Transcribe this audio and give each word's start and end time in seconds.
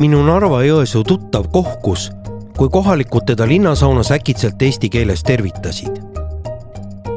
minu 0.00 0.20
Narva-Jõesuu 0.26 1.04
tuttav 1.08 1.46
kohkus, 1.52 2.10
kui 2.56 2.68
kohalikud 2.72 3.24
teda 3.28 3.46
linnasaunas 3.48 4.10
äkitselt 4.12 4.62
eesti 4.62 4.88
keeles 4.92 5.22
tervitasid. 5.24 6.02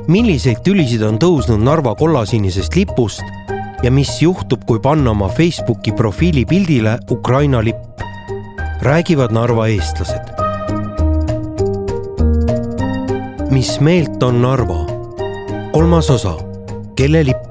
milliseid 0.07 0.63
tülisid 0.65 1.03
on 1.05 1.19
tõusnud 1.21 1.61
Narva 1.61 1.95
kollasinisest 1.95 2.75
lipust 2.75 3.21
ja 3.83 3.91
mis 3.91 4.21
juhtub, 4.21 4.63
kui 4.65 4.79
panna 4.79 5.11
oma 5.11 5.27
Facebooki 5.29 5.91
profiilipildile 5.91 6.97
Ukraina 7.11 7.63
lipp, 7.63 8.01
räägivad 8.81 9.31
Narva 9.31 9.67
eestlased. 9.67 10.33
mis 13.51 13.79
meelt 13.79 14.23
on 14.23 14.41
Narva? 14.41 14.85
kolmas 15.71 16.09
osa, 16.09 16.37
kelle 16.95 17.25
lipp? 17.25 17.45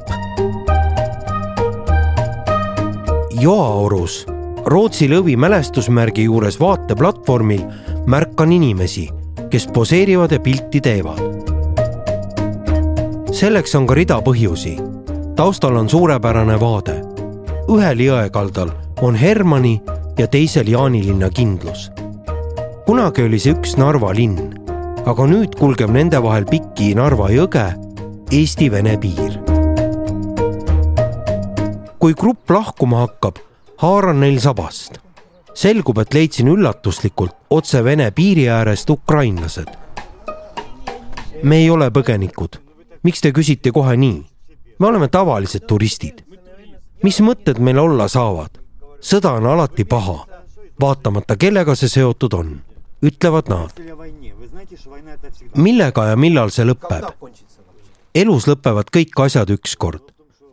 Joaorus 3.40 4.26
Rootsi 4.69 5.07
lõvi 5.09 5.32
mälestusmärgi 5.41 6.27
juures 6.27 6.58
vaateplatvormil 6.61 7.63
märkan 8.07 8.50
inimesi, 8.53 9.07
kes 9.49 9.64
poseerivad 9.72 10.35
ja 10.36 10.40
pilti 10.45 10.81
teevad. 10.85 11.22
selleks 13.32 13.75
on 13.75 13.86
ka 13.86 13.95
rida 13.95 14.18
põhjusi. 14.21 14.75
taustal 15.36 15.76
on 15.76 15.89
suurepärane 15.89 16.61
vaade. 16.61 17.00
ühel 17.68 18.04
jõekaldal 18.04 18.71
on 19.00 19.14
Hermanni 19.14 19.81
ja 20.18 20.26
teisel 20.26 20.68
Jaanilinna 20.68 21.31
kindlus. 21.31 21.90
kunagi 22.87 23.23
oli 23.23 23.39
see 23.39 23.53
üks 23.53 23.79
Narva 23.79 24.12
linn, 24.12 24.37
aga 25.07 25.26
nüüd 25.26 25.57
kulgeb 25.57 25.90
nende 25.90 26.23
vahel 26.23 26.45
Piki 26.45 26.95
Narva 26.95 27.31
jõge, 27.31 27.73
Eesti-Vene 28.31 29.00
piir. 29.00 29.40
kui 31.98 32.12
grupp 32.14 32.50
lahkuma 32.50 33.06
hakkab 33.06 33.47
haaran 33.78 34.20
neil 34.20 34.41
sabast. 34.41 34.98
selgub, 35.55 35.98
et 35.98 36.14
leidsin 36.14 36.48
üllatuslikult 36.48 37.34
otse 37.50 37.84
Vene 37.84 38.11
piiri 38.11 38.48
äärest 38.48 38.91
ukrainlased. 38.91 39.69
me 41.43 41.57
ei 41.57 41.70
ole 41.70 41.91
põgenikud. 41.91 42.59
miks 43.03 43.20
te 43.20 43.31
küsite 43.33 43.73
kohe 43.73 43.97
nii? 43.97 44.25
me 44.79 44.87
oleme 44.87 45.09
tavalised 45.09 45.67
turistid. 45.67 46.25
mis 47.03 47.20
mõtted 47.20 47.59
meil 47.59 47.79
olla 47.79 48.09
saavad? 48.09 48.59
sõda 49.01 49.33
on 49.39 49.47
alati 49.47 49.85
paha, 49.85 50.27
vaatamata 50.81 51.37
kellega 51.37 51.75
see 51.75 51.89
seotud 51.89 52.35
on, 52.35 52.61
ütlevad 53.03 53.48
nad. 53.48 53.70
millega 55.55 56.07
ja 56.07 56.17
millal 56.17 56.51
see 56.51 56.65
lõpeb? 56.67 57.07
elus 58.15 58.47
lõpevad 58.51 58.91
kõik 58.91 59.23
asjad 59.23 59.51
ükskord, 59.51 60.03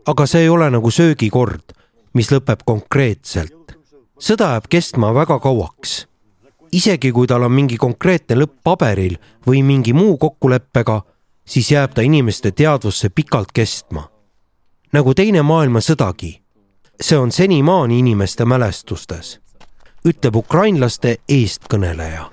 aga 0.06 0.26
see 0.26 0.46
ei 0.46 0.50
ole 0.50 0.70
nagu 0.70 0.92
söögikord 0.92 1.74
mis 2.16 2.32
lõpeb 2.32 2.64
konkreetselt. 2.66 3.76
sõda 4.20 4.56
jääb 4.56 4.68
kestma 4.70 5.14
väga 5.14 5.40
kauaks. 5.40 6.08
isegi 6.72 7.12
kui 7.12 7.28
tal 7.28 7.44
on 7.44 7.52
mingi 7.52 7.78
konkreetne 7.78 8.36
lõpp 8.36 8.64
paberil 8.64 9.18
või 9.48 9.64
mingi 9.64 9.94
muu 9.94 10.18
kokkuleppega, 10.18 11.02
siis 11.46 11.72
jääb 11.72 11.94
ta 11.94 12.02
inimeste 12.02 12.52
teadvusse 12.52 13.10
pikalt 13.10 13.52
kestma. 13.52 14.10
nagu 14.94 15.14
Teine 15.14 15.42
maailmasõdagi. 15.42 16.42
see 17.02 17.18
on 17.18 17.32
senimaani 17.32 18.00
inimeste 18.00 18.46
mälestustes, 18.46 19.40
ütleb 20.06 20.36
ukrainlaste 20.36 21.18
eestkõneleja. 21.30 22.30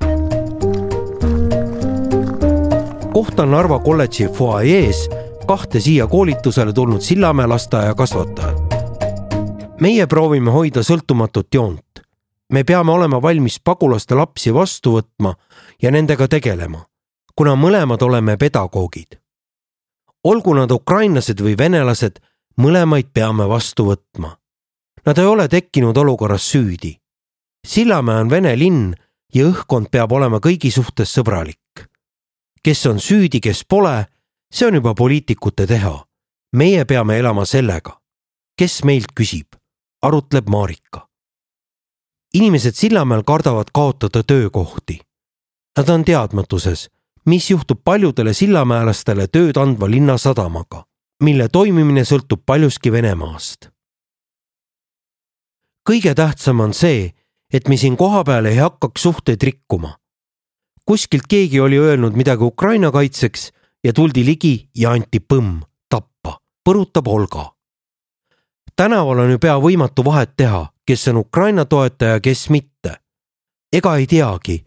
kohtan 3.12 3.50
Narva 3.50 3.78
kolledži 3.78 4.28
fuajees 4.28 5.08
kahte 5.46 5.80
siia 5.80 6.06
koolitusele 6.06 6.72
tulnud 6.72 7.00
Sillamäe 7.00 7.46
lasteaia 7.46 7.94
kasvatajat 7.94 8.81
meie 9.82 10.06
proovime 10.06 10.52
hoida 10.54 10.82
sõltumatut 10.86 11.54
joont. 11.54 12.02
me 12.52 12.64
peame 12.64 12.92
olema 12.92 13.22
valmis 13.22 13.58
pagulaste 13.64 14.14
lapsi 14.14 14.52
vastu 14.54 14.92
võtma 14.98 15.32
ja 15.82 15.90
nendega 15.90 16.28
tegelema, 16.28 16.84
kuna 17.34 17.54
mõlemad 17.56 18.02
oleme 18.02 18.36
pedagoogid. 18.36 19.18
olgu 20.24 20.54
nad 20.54 20.70
ukrainlased 20.70 21.40
või 21.40 21.56
venelased, 21.58 22.20
mõlemaid 22.56 23.08
peame 23.14 23.48
vastu 23.48 23.84
võtma. 23.84 24.36
Nad 25.06 25.18
ei 25.18 25.24
ole 25.24 25.48
tekkinud 25.48 25.96
olukorras 25.96 26.50
süüdi. 26.52 26.98
Sillamäe 27.66 28.20
on 28.20 28.30
vene 28.30 28.52
linn 28.58 28.94
ja 29.34 29.46
õhkkond 29.46 29.90
peab 29.90 30.12
olema 30.12 30.38
kõigi 30.38 30.70
suhtes 30.70 31.14
sõbralik. 31.18 31.58
kes 32.62 32.86
on 32.86 33.00
süüdi, 33.00 33.40
kes 33.40 33.64
pole, 33.64 34.06
see 34.52 34.66
on 34.66 34.74
juba 34.74 34.94
poliitikute 34.94 35.66
teha. 35.66 36.04
meie 36.52 36.84
peame 36.84 37.18
elama 37.18 37.44
sellega, 37.44 37.98
kes 38.56 38.84
meilt 38.84 39.12
küsib 39.14 39.61
arutleb 40.02 40.48
Marika. 40.48 41.08
inimesed 42.34 42.74
Sillamäel 42.74 43.22
kardavad 43.22 43.66
kaotada 43.74 44.22
töökohti. 44.22 45.00
Nad 45.78 45.88
on 45.88 46.04
teadmatuses, 46.04 46.90
mis 47.26 47.50
juhtub 47.50 47.80
paljudele 47.84 48.32
sillamäelastele 48.32 49.26
tööd 49.26 49.56
andva 49.56 49.90
linnasadamaga, 49.90 50.84
mille 51.22 51.48
toimimine 51.48 52.04
sõltub 52.04 52.42
paljuski 52.46 52.92
Venemaast. 52.92 53.68
kõige 55.90 56.14
tähtsam 56.14 56.60
on 56.60 56.74
see, 56.74 57.14
et 57.52 57.68
me 57.68 57.76
siin 57.76 57.96
kohapeal 57.96 58.44
ei 58.44 58.56
hakkaks 58.56 59.02
suhteid 59.02 59.42
rikkuma. 59.42 59.98
kuskilt 60.86 61.26
keegi 61.28 61.60
oli 61.60 61.78
öelnud 61.78 62.12
midagi 62.12 62.44
Ukraina 62.44 62.90
kaitseks 62.90 63.52
ja 63.84 63.92
tuldi 63.92 64.24
ligi 64.24 64.70
ja 64.74 64.90
anti 64.90 65.18
põmm 65.20 65.62
tappa, 65.88 66.38
põrutab 66.68 67.08
Olga 67.08 67.51
tänaval 68.76 69.18
on 69.18 69.30
ju 69.30 69.38
pea 69.38 69.56
võimatu 69.60 70.04
vahet 70.04 70.36
teha, 70.36 70.66
kes 70.86 71.08
on 71.08 71.16
Ukraina 71.16 71.64
toetaja, 71.64 72.20
kes 72.20 72.50
mitte. 72.50 72.96
ega 73.72 73.96
ei 73.96 74.06
teagi. 74.06 74.64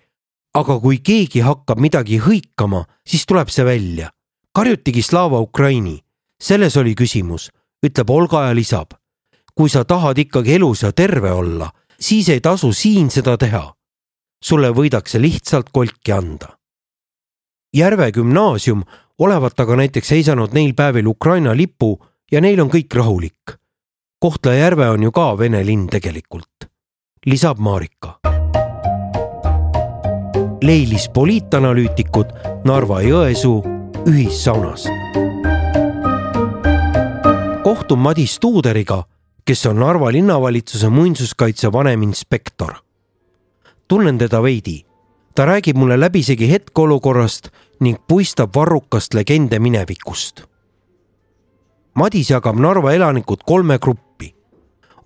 aga 0.54 0.80
kui 0.80 0.98
keegi 0.98 1.40
hakkab 1.40 1.80
midagi 1.80 2.20
hõikama, 2.20 2.86
siis 3.08 3.26
tuleb 3.26 3.50
see 3.50 3.66
välja. 3.66 4.10
karjutigi 4.54 5.02
Slava 5.02 5.40
Ukraini. 5.40 6.04
selles 6.42 6.78
oli 6.78 6.96
küsimus, 6.96 7.50
ütleb 7.86 8.10
Olga 8.10 8.48
ja 8.48 8.56
lisab. 8.56 8.88
kui 9.56 9.70
sa 9.70 9.86
tahad 9.86 10.18
ikkagi 10.18 10.54
elus 10.54 10.84
ja 10.84 10.92
terve 10.92 11.32
olla, 11.32 11.72
siis 12.00 12.30
ei 12.30 12.42
tasu 12.42 12.74
siin 12.74 13.10
seda 13.10 13.38
teha. 13.38 13.74
sulle 14.44 14.70
võidakse 14.70 15.22
lihtsalt 15.22 15.70
kolki 15.72 16.12
anda. 16.12 16.58
Järve 17.74 18.12
gümnaasium 18.12 18.84
olevat 19.20 19.60
aga 19.60 19.76
näiteks 19.76 20.08
seisanud 20.08 20.54
neil 20.54 20.74
päevil 20.74 21.08
Ukraina 21.08 21.56
lipu 21.56 22.00
ja 22.32 22.42
neil 22.42 22.60
on 22.62 22.70
kõik 22.70 22.96
rahulik 22.96 23.65
Kohtla-Järve 24.26 24.90
on 24.90 25.04
ju 25.04 25.12
ka 25.12 25.38
vene 25.38 25.60
linn 25.66 25.86
tegelikult, 25.86 26.66
lisab 27.30 27.60
Marika. 27.62 28.16
Leilis 30.66 31.06
poliitanalüütikud 31.14 32.32
Narva-Jõesuu 32.66 33.60
ühissaunas. 34.10 34.88
kohtun 37.64 38.00
Madis 38.00 38.40
Tuuderiga, 38.40 39.04
kes 39.46 39.66
on 39.66 39.78
Narva 39.80 40.12
linnavalitsuse 40.12 40.90
muinsuskaitse 40.90 41.72
vaneminspektor. 41.72 42.74
tunnen 43.88 44.18
teda 44.18 44.44
veidi. 44.44 44.86
ta 45.36 45.46
räägib 45.46 45.78
mulle 45.78 46.00
läbisegi 46.00 46.52
hetkeolukorrast 46.52 47.50
ning 47.80 47.98
puistab 48.08 48.56
varrukast 48.56 49.14
legende 49.14 49.60
minevikust 49.60 50.44
Madis 51.96 52.30
jagab 52.30 52.56
Narva 52.60 52.94
elanikud 52.94 53.38
kolme 53.46 53.78
gruppi. 53.80 54.05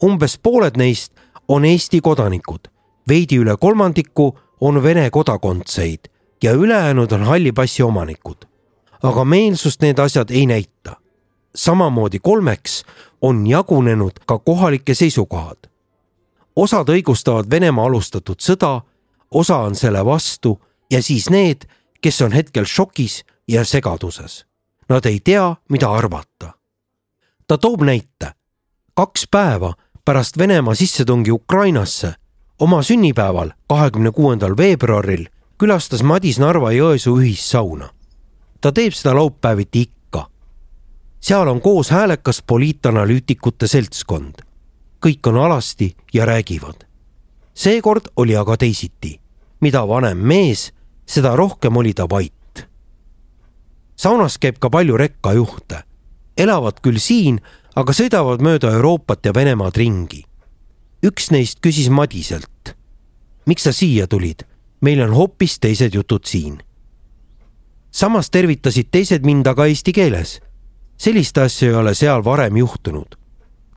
Umbes 0.03 0.37
pooled 0.37 0.77
neist 0.77 1.13
on 1.47 1.65
Eesti 1.65 2.01
kodanikud, 2.01 2.69
veidi 3.07 3.39
üle 3.39 3.57
kolmandiku 3.57 4.37
on 4.61 4.83
Vene 4.83 5.09
kodakondseid 5.09 6.09
ja 6.43 6.51
ülejäänud 6.51 7.11
on 7.11 7.23
halli 7.23 7.51
passi 7.51 7.83
omanikud. 7.83 8.45
aga 9.03 9.25
meelsust 9.25 9.81
need 9.81 9.99
asjad 9.99 10.29
ei 10.29 10.45
näita. 10.45 10.95
samamoodi 11.55 12.19
kolmeks 12.19 12.85
on 13.21 13.47
jagunenud 13.47 14.19
ka 14.25 14.39
kohalike 14.39 14.93
seisukohad. 14.93 15.69
osad 16.55 16.89
õigustavad 16.89 17.49
Venemaa 17.49 17.85
alustatud 17.85 18.39
sõda, 18.39 18.81
osa 19.31 19.57
on 19.57 19.75
selle 19.75 20.05
vastu 20.05 20.59
ja 20.91 21.03
siis 21.03 21.29
need, 21.29 21.65
kes 22.01 22.21
on 22.21 22.31
hetkel 22.31 22.65
šokis 22.65 23.23
ja 23.47 23.65
segaduses. 23.65 24.45
Nad 24.89 25.05
ei 25.05 25.19
tea, 25.19 25.55
mida 25.69 25.91
arvata 25.91 26.59
ta 27.49 27.57
toob 27.57 27.81
näite. 27.81 28.31
kaks 28.93 29.27
päeva 29.31 29.73
pärast 30.09 30.37
Venemaa 30.37 30.75
sissetungi 30.75 31.31
Ukrainasse 31.31 32.13
oma 32.59 32.83
sünnipäeval, 32.83 33.49
kahekümne 33.67 34.11
kuuendal 34.11 34.57
veebruaril 34.57 35.27
külastas 35.57 36.01
Madis 36.03 36.39
Narva-Jõesuu 36.39 37.19
ühissauna. 37.21 37.89
ta 38.61 38.71
teeb 38.71 38.93
seda 38.93 39.15
laupäeviti 39.15 39.81
ikka. 39.81 40.27
seal 41.19 41.47
on 41.47 41.61
koos 41.61 41.89
häälekas 41.89 42.41
poliitanalüütikute 42.41 43.67
seltskond. 43.67 44.33
kõik 45.05 45.29
on 45.29 45.37
alasti 45.37 45.95
ja 46.13 46.25
räägivad. 46.25 46.87
seekord 47.53 48.09
oli 48.15 48.35
aga 48.35 48.57
teisiti. 48.57 49.21
mida 49.61 49.87
vanem 49.87 50.17
mees, 50.17 50.73
seda 51.05 51.35
rohkem 51.35 51.77
oli 51.77 51.93
ta 51.93 52.09
vait. 52.09 52.67
saunas 53.95 54.37
käib 54.37 54.55
ka 54.59 54.69
palju 54.69 54.97
rekkajuhte 54.97 55.83
elavad 56.39 56.79
küll 56.81 56.99
siin, 56.99 57.41
aga 57.79 57.95
sõidavad 57.95 58.41
mööda 58.43 58.73
Euroopat 58.75 59.29
ja 59.29 59.31
Venemaad 59.35 59.77
ringi. 59.79 60.25
üks 61.03 61.31
neist 61.31 61.59
küsis 61.63 61.89
Madiselt. 61.89 62.75
miks 63.45 63.63
sa 63.63 63.71
siia 63.71 64.07
tulid? 64.07 64.43
meil 64.81 65.01
on 65.01 65.13
hoopis 65.15 65.59
teised 65.59 65.95
jutud 65.95 66.25
siin. 66.25 66.63
samas 67.91 68.29
tervitasid 68.29 68.91
teised 68.91 69.23
mind 69.23 69.47
aga 69.47 69.65
eesti 69.65 69.93
keeles. 69.93 70.41
sellist 70.97 71.37
asja 71.37 71.69
ei 71.69 71.75
ole 71.75 71.93
seal 71.95 72.23
varem 72.23 72.57
juhtunud, 72.57 73.15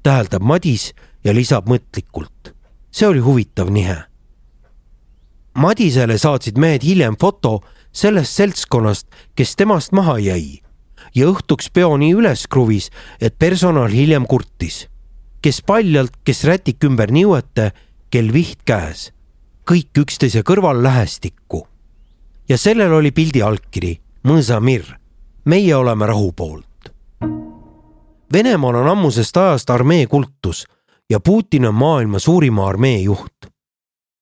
täheldab 0.02 0.42
Madis 0.42 0.94
ja 1.24 1.34
lisab 1.34 1.68
mõtlikult. 1.68 2.54
see 2.90 3.06
oli 3.06 3.20
huvitav 3.20 3.70
nihe. 3.70 4.02
Madisele 5.54 6.18
saatsid 6.18 6.58
mehed 6.58 6.82
hiljem 6.82 7.16
foto 7.20 7.60
sellest 7.92 8.34
seltskonnast, 8.34 9.06
kes 9.36 9.56
temast 9.56 9.92
maha 9.92 10.18
jäi 10.18 10.62
ja 11.14 11.26
õhtuks 11.28 11.70
peo 11.72 11.96
nii 11.96 12.14
üles 12.14 12.46
kruvis, 12.48 12.90
et 13.20 13.38
personal 13.38 13.90
hiljem 13.90 14.26
kurtis. 14.26 14.88
kes 15.42 15.62
paljalt, 15.62 16.12
kes 16.24 16.44
rätik 16.44 16.84
ümber 16.84 17.10
niuete, 17.10 17.72
kel 18.10 18.32
viht 18.32 18.62
käes. 18.64 19.12
kõik 19.70 19.90
üksteise 19.98 20.42
kõrval 20.42 20.82
lähestikku. 20.82 21.66
ja 22.48 22.58
sellel 22.58 22.92
oli 22.92 23.10
pildi 23.10 23.42
allkiri, 23.42 24.00
Mõõsamir, 24.22 24.84
meie 25.44 25.74
oleme 25.74 26.06
rahu 26.06 26.28
poolt. 26.32 26.90
Venemaal 28.32 28.76
on 28.78 28.88
ammusest 28.88 29.36
ajast 29.36 29.70
armee 29.70 30.06
kultus 30.06 30.62
ja 31.10 31.18
Putin 31.20 31.66
on 31.66 31.74
maailma 31.74 32.18
suurima 32.18 32.68
armee 32.68 33.00
juht. 33.02 33.50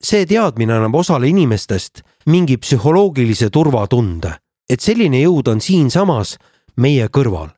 see 0.04 0.24
teadmine 0.26 0.72
annab 0.72 0.94
osale 0.94 1.28
inimestest 1.28 2.00
mingi 2.26 2.56
psühholoogilise 2.56 3.50
turvatunde, 3.52 4.32
et 4.70 4.80
selline 4.80 5.20
jõud 5.20 5.50
on 5.52 5.60
siinsamas 5.60 6.38
meie 6.76 7.08
kõrval. 7.08 7.50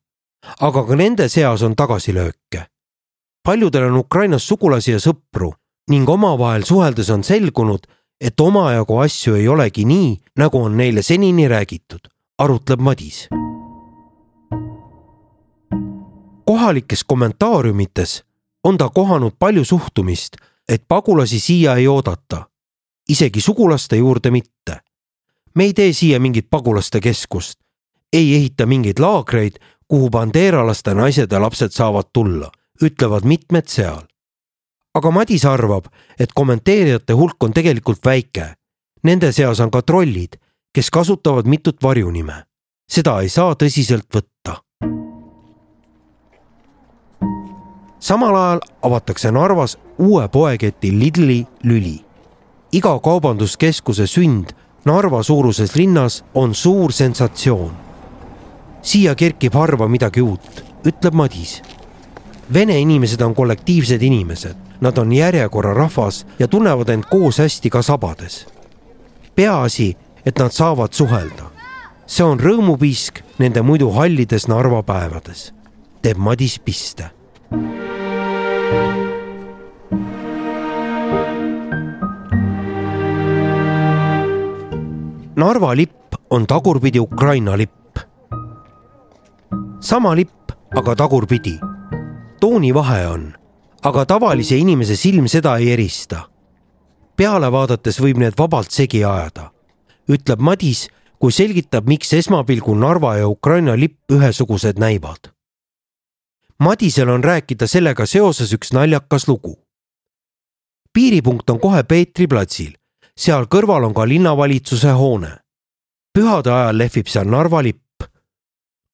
aga 0.60 0.86
ka 0.86 0.94
nende 0.96 1.28
seas 1.28 1.62
on 1.62 1.76
tagasilööke. 1.76 2.66
paljudel 3.44 3.84
on 3.84 3.96
Ukrainas 3.96 4.48
sugulasi 4.48 4.90
ja 4.90 4.98
sõpru 4.98 5.52
ning 5.90 6.08
omavahel 6.08 6.64
suheldes 6.64 7.10
on 7.10 7.24
selgunud, 7.24 7.86
et 8.20 8.40
omajagu 8.40 8.98
asju 8.98 9.34
ei 9.34 9.48
olegi 9.48 9.84
nii, 9.84 10.20
nagu 10.38 10.62
on 10.62 10.76
neile 10.76 11.02
senini 11.02 11.48
räägitud, 11.48 12.08
arutleb 12.38 12.80
Madis. 12.80 13.28
kohalikes 16.44 17.04
kommentaariumites 17.04 18.24
on 18.64 18.78
ta 18.78 18.88
kohanud 18.88 19.32
palju 19.38 19.64
suhtumist, 19.64 20.36
et 20.68 20.84
pagulasi 20.88 21.40
siia 21.40 21.74
ei 21.74 21.88
oodata, 21.88 22.46
isegi 23.08 23.40
sugulaste 23.40 23.96
juurde 23.96 24.30
mitte. 24.30 24.80
me 25.54 25.64
ei 25.64 25.72
tee 25.72 25.92
siia 25.92 26.20
mingit 26.20 26.46
pagulaste 26.50 27.00
keskust, 27.00 27.58
ei 28.12 28.34
ehita 28.34 28.66
mingeid 28.66 28.98
laagreid, 28.98 29.56
kuhu 29.88 30.10
bandeeralaste 30.10 30.94
naised 30.94 31.32
ja 31.32 31.40
lapsed 31.40 31.70
saavad 31.70 32.04
tulla, 32.12 32.50
ütlevad 32.82 33.24
mitmed 33.24 33.66
seal. 33.66 34.00
aga 34.94 35.10
Madis 35.10 35.44
arvab, 35.44 35.84
et 36.20 36.32
kommenteerijate 36.34 37.12
hulk 37.12 37.42
on 37.42 37.52
tegelikult 37.52 38.04
väike. 38.04 38.54
Nende 39.02 39.32
seas 39.32 39.60
on 39.60 39.70
ka 39.70 39.82
trollid, 39.82 40.36
kes 40.74 40.90
kasutavad 40.90 41.46
mitut 41.46 41.82
varjunime. 41.82 42.44
seda 42.88 43.20
ei 43.20 43.28
saa 43.28 43.54
tõsiselt 43.54 44.08
võtta. 44.14 44.56
samal 47.98 48.36
ajal 48.36 48.60
avatakse 48.82 49.30
Narvas 49.30 49.78
uue 49.98 50.28
poeketi 50.28 50.98
Lidli 50.98 51.46
lüli. 51.62 52.04
iga 52.72 52.98
kaubanduskeskuse 52.98 54.06
sünd 54.06 54.52
Narva 54.84 55.22
suuruses 55.22 55.74
linnas 55.74 56.24
on 56.34 56.54
suur 56.54 56.92
sensatsioon 56.92 57.91
siia 58.82 59.14
kerkib 59.14 59.54
harva 59.54 59.88
midagi 59.88 60.22
uut, 60.22 60.64
ütleb 60.86 61.14
Madis. 61.14 61.60
Vene 62.52 62.80
inimesed 62.80 63.20
on 63.22 63.34
kollektiivsed 63.34 64.02
inimesed, 64.02 64.56
nad 64.80 64.98
on 64.98 65.12
järjekorrarahvas 65.12 66.26
ja 66.38 66.48
tunnevad 66.48 66.88
end 66.88 67.06
koos 67.10 67.38
hästi 67.38 67.70
ka 67.70 67.82
sabades. 67.82 68.46
peaasi, 69.34 69.96
et 70.26 70.38
nad 70.38 70.50
saavad 70.50 70.92
suhelda. 70.92 71.50
see 72.06 72.24
on 72.24 72.40
rõõmupiisk 72.40 73.22
nende 73.38 73.62
muidu 73.62 73.90
hallides 73.90 74.48
Narva 74.48 74.82
päevades, 74.82 75.52
teeb 76.02 76.18
Madis 76.18 76.58
piste. 76.58 77.10
Narva 85.36 85.76
lipp 85.76 86.14
on 86.30 86.46
tagurpidi 86.46 87.00
Ukraina 87.00 87.56
lipp 87.56 87.81
sama 89.82 90.14
lipp, 90.14 90.52
aga 90.76 90.94
tagurpidi. 90.96 91.58
tooni 92.40 92.74
vahe 92.74 93.06
on, 93.06 93.32
aga 93.82 94.04
tavalise 94.06 94.56
inimese 94.56 94.96
silm 94.96 95.26
seda 95.28 95.56
ei 95.56 95.72
erista. 95.72 96.28
peale 97.16 97.50
vaadates 97.52 97.98
võib 98.00 98.18
need 98.22 98.38
vabalt 98.38 98.70
segi 98.70 99.04
ajada, 99.04 99.50
ütleb 100.08 100.40
Madis, 100.40 100.88
kui 101.18 101.32
selgitab, 101.32 101.86
miks 101.86 102.12
esmapilgul 102.12 102.78
Narva 102.78 103.16
ja 103.16 103.28
Ukraina 103.28 103.74
lipp 103.76 104.10
ühesugused 104.12 104.78
näivad. 104.78 105.30
Madisel 106.58 107.08
on 107.08 107.24
rääkida 107.24 107.66
sellega 107.66 108.06
seoses 108.06 108.52
üks 108.52 108.72
naljakas 108.72 109.28
lugu. 109.28 109.58
piiripunkt 110.92 111.50
on 111.50 111.60
kohe 111.60 111.82
Peetri 111.82 112.26
platsil, 112.26 112.72
seal 113.16 113.46
kõrval 113.46 113.84
on 113.84 113.94
ka 113.94 114.08
linnavalitsuse 114.08 114.90
hoone. 114.90 115.38
pühade 116.18 116.50
ajal 116.50 116.78
lehvib 116.78 117.06
seal 117.06 117.26
Narva 117.26 117.62
lipp 117.62 117.81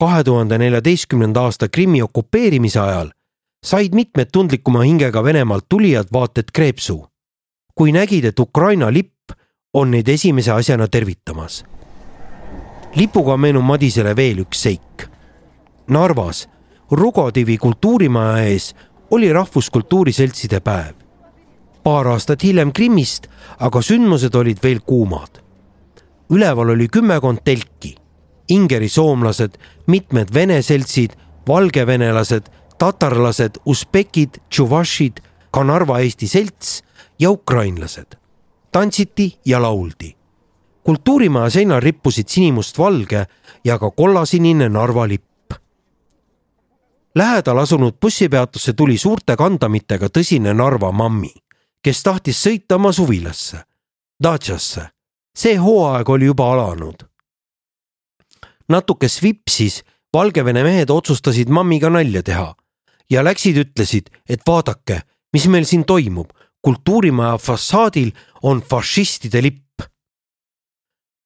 kahe 0.01 0.25
tuhande 0.25 0.59
neljateistkümnenda 0.59 1.41
aasta 1.43 1.69
Krimmi 1.69 2.03
okupeerimise 2.03 2.81
ajal 2.81 3.11
said 3.67 3.95
mitmed 3.95 4.27
tundlikuma 4.33 4.83
hingega 4.83 5.25
Venemaalt 5.25 5.65
tulijad 5.69 6.07
vaata 6.13 6.41
et 6.41 6.51
kreepsu, 6.51 7.07
kui 7.75 7.93
nägid, 7.93 8.25
et 8.25 8.39
Ukraina 8.41 8.93
lipp 8.93 9.33
on 9.75 9.91
neid 9.91 10.09
esimese 10.09 10.53
asjana 10.53 10.89
tervitamas. 10.89 11.65
lipuga 12.97 13.37
meenub 13.37 13.65
Madisele 13.65 14.17
veel 14.17 14.39
üks 14.39 14.63
seik. 14.63 15.09
Narvas 15.89 16.49
Rugodivi 16.91 17.59
kultuurimaja 17.59 18.45
ees 18.45 18.75
oli 19.11 19.33
rahvuskultuuri 19.33 20.13
seltside 20.13 20.61
päev. 20.61 20.95
paar 21.83 22.07
aastat 22.07 22.43
hiljem 22.43 22.73
Krimmist 22.73 23.27
aga 23.59 23.83
sündmused 23.83 24.35
olid 24.35 24.59
veel 24.63 24.81
kuumad. 24.81 25.43
üleval 26.31 26.69
oli 26.69 26.89
kümmekond 26.89 27.39
telki 27.45 27.97
Ingeri 28.49 28.89
soomlased, 28.89 29.59
mitmed 29.87 30.33
vene 30.35 30.63
seltsid, 30.63 31.13
valgevenelased, 31.49 32.49
tatarlased, 32.79 33.61
usbekid, 33.67 34.41
tšuvašid, 34.51 35.21
ka 35.51 35.65
Narva 35.65 35.99
Eesti 36.01 36.29
Selts 36.29 36.83
ja 37.19 37.31
ukrainlased. 37.31 38.17
tantsiti 38.73 39.39
ja 39.45 39.63
lauldi. 39.63 40.17
kultuurimaja 40.83 41.51
seinal 41.51 41.81
rippusid 41.81 42.29
sinimustvalge 42.29 43.27
ja 43.65 43.79
ka 43.79 43.91
kollasinine 43.91 44.69
Narva 44.69 45.09
lipp. 45.09 45.53
Lähedal 47.15 47.59
asunud 47.59 47.93
bussipeatusse 48.01 48.73
tuli 48.73 48.99
suurte 48.99 49.37
kandamitega 49.37 50.07
tõsine 50.07 50.55
Narva 50.55 50.93
mammi, 50.93 51.35
kes 51.83 52.03
tahtis 52.03 52.47
sõita 52.47 52.75
oma 52.75 52.93
suvilasse, 52.93 53.59
Daciasse. 54.23 54.89
see 55.39 55.57
hooaeg 55.57 56.09
oli 56.09 56.25
juba 56.25 56.53
alanud 56.53 57.09
natuke 58.69 59.09
svipsis 59.09 59.83
Valgevene 60.13 60.63
mehed 60.65 60.91
otsustasid 60.91 61.51
mammiga 61.53 61.91
nalja 61.93 62.23
teha 62.25 62.55
ja 63.11 63.25
läksid, 63.25 63.57
ütlesid, 63.57 64.09
et 64.29 64.41
vaadake, 64.47 65.03
mis 65.33 65.49
meil 65.49 65.65
siin 65.65 65.85
toimub. 65.85 66.31
kultuurimaja 66.63 67.39
fassaadil 67.39 68.11
on 68.43 68.63
fašistide 68.63 69.43
lipp. 69.43 69.83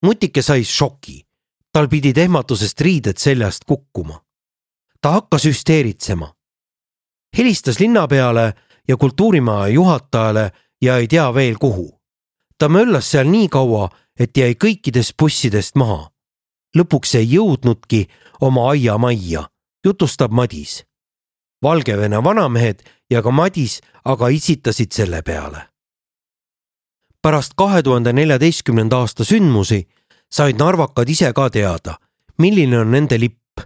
mutike 0.02 0.42
sai 0.42 0.64
šoki, 0.64 1.22
tal 1.72 1.88
pidid 1.88 2.18
ehmatusest 2.18 2.80
riided 2.80 3.18
seljast 3.18 3.64
kukkuma. 3.64 4.20
ta 5.00 5.10
hakkas 5.10 5.44
hüsteeritsema. 5.44 6.34
helistas 7.38 7.80
linnapeale 7.80 8.54
ja 8.88 8.96
kultuurimaja 8.96 9.68
juhatajale 9.68 10.52
ja 10.82 10.96
ei 10.96 11.08
tea 11.08 11.34
veel 11.34 11.54
kuhu. 11.58 12.00
ta 12.58 12.68
möllas 12.68 13.10
seal 13.10 13.26
nii 13.26 13.48
kaua, 13.48 13.88
et 14.18 14.36
jäi 14.36 14.54
kõikidest 14.54 15.14
bussidest 15.18 15.74
maha 15.74 16.11
lõpuks 16.76 17.14
ei 17.18 17.28
jõudnudki 17.34 18.06
oma 18.40 18.70
aiamajja, 18.70 19.48
jutustab 19.84 20.32
Madis. 20.32 20.82
Valgevene 21.62 22.24
vanamehed 22.24 22.82
ja 23.10 23.22
ka 23.22 23.30
Madis 23.30 23.80
aga 24.04 24.28
itsitasid 24.28 24.92
selle 24.92 25.22
peale. 25.22 25.68
pärast 27.22 27.52
kahe 27.56 27.82
tuhande 27.82 28.12
neljateistkümnenda 28.12 28.96
aasta 28.98 29.24
sündmusi 29.24 29.86
said 30.32 30.58
narvakad 30.58 31.08
ise 31.08 31.32
ka 31.32 31.50
teada, 31.50 31.94
milline 32.38 32.78
on 32.78 32.90
nende 32.90 33.20
lipp. 33.20 33.60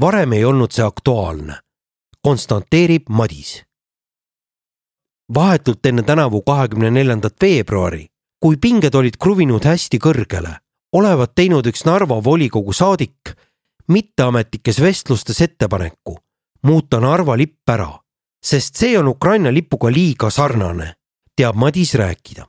varem 0.00 0.32
ei 0.32 0.44
olnud 0.44 0.72
see 0.72 0.84
aktuaalne, 0.84 1.60
konstanteerib 2.20 3.08
Madis. 3.08 3.62
vahetult 5.34 5.86
enne 5.86 6.02
tänavu 6.02 6.42
kahekümne 6.42 6.90
neljandat 6.90 7.34
veebruari, 7.40 8.06
kui 8.40 8.56
pinged 8.56 8.94
olid 8.94 9.16
kruvinud 9.16 9.64
hästi 9.64 9.98
kõrgele 9.98 10.65
olevat 10.92 11.34
teinud 11.34 11.66
üks 11.66 11.84
Narva 11.84 12.20
volikogu 12.24 12.72
saadik 12.72 13.34
mitteametlikes 13.88 14.80
vestlustes 14.80 15.40
ettepaneku 15.40 16.16
muuta 16.66 17.00
Narva 17.00 17.36
lipp 17.38 17.68
ära, 17.70 17.92
sest 18.42 18.76
see 18.80 18.98
on 18.98 19.08
Ukraina 19.08 19.52
lipuga 19.54 19.90
liiga 19.92 20.30
sarnane, 20.34 20.96
teab 21.36 21.54
Madis 21.54 21.94
rääkida. 21.94 22.46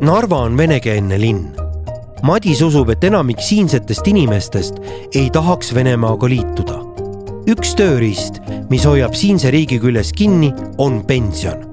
Narva 0.00 0.38
on 0.46 0.56
venekeelne 0.56 1.18
linn. 1.20 1.48
Madis 2.22 2.62
usub, 2.62 2.90
et 2.94 3.04
enamik 3.04 3.42
siinsetest 3.42 4.06
inimestest 4.06 4.78
ei 5.14 5.28
tahaks 5.34 5.74
Venemaaga 5.74 6.30
liituda. 6.30 6.84
üks 7.48 7.72
tööriist, 7.74 8.42
mis 8.70 8.84
hoiab 8.84 9.14
siinse 9.16 9.50
riigi 9.50 9.78
küljes 9.80 10.12
kinni, 10.12 10.52
on 10.78 11.00
pension. 11.06 11.67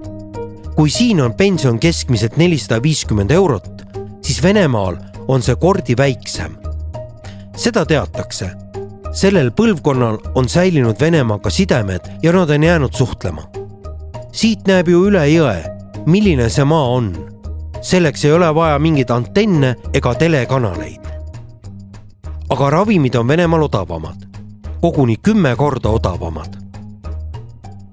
Kui 0.76 0.90
siin 0.90 1.22
on 1.22 1.34
pension 1.34 1.80
keskmiselt 1.80 2.38
nelisada 2.38 2.82
viiskümmend 2.84 3.32
eurot, 3.32 3.82
siis 4.22 4.44
Venemaal 4.44 4.98
on 5.28 5.42
see 5.42 5.56
kordi 5.56 5.98
väiksem. 5.98 6.58
seda 7.56 7.86
teatakse. 7.86 8.52
sellel 9.12 9.52
põlvkonnal 9.52 10.18
on 10.36 10.50
säilinud 10.50 11.00
Venemaaga 11.00 11.50
sidemed 11.50 12.02
ja 12.24 12.34
nad 12.34 12.50
on 12.50 12.64
jäänud 12.64 12.94
suhtlema. 12.94 13.44
siit 14.32 14.68
näeb 14.68 14.88
ju 14.88 15.06
üle 15.08 15.28
jõe, 15.28 15.64
milline 16.06 16.50
see 16.50 16.66
maa 16.66 16.90
on. 16.90 17.16
selleks 17.82 18.26
ei 18.26 18.32
ole 18.32 18.56
vaja 18.56 18.80
mingeid 18.80 19.10
antenne 19.10 19.76
ega 19.94 20.16
telekanaleid. 20.16 21.02
aga 22.50 22.70
ravimid 22.70 23.16
on 23.16 23.28
Venemaal 23.28 23.64
odavamad, 23.64 24.28
koguni 24.82 25.18
kümme 25.18 25.56
korda 25.56 25.90
odavamad. 25.90 26.58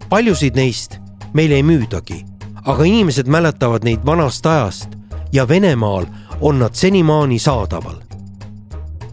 paljusid 0.09 0.57
neist 0.57 0.99
meil 1.33 1.53
ei 1.53 1.63
müüdagi, 1.63 2.32
aga 2.65 2.85
inimesed 2.85 3.27
mäletavad 3.27 3.85
neid 3.85 4.05
vanast 4.07 4.47
ajast 4.47 4.89
ja 5.33 5.49
Venemaal 5.49 6.07
on 6.41 6.59
nad 6.59 6.75
senimaani 6.75 7.39
saadaval. 7.39 7.97